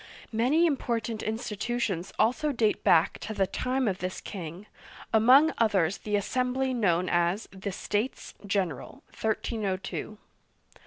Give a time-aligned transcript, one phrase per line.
[0.31, 4.65] Many important institutions also date back to the time of this king,
[5.13, 10.17] among others the assembly known as the" States General '*(1 302).